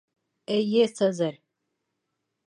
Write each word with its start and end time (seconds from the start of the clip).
Эйе, 0.55 0.85
Цезарь. 0.95 1.39